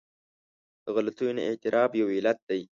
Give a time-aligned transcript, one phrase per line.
[0.83, 2.61] د غلطیو نه اعتراف یو علت دی.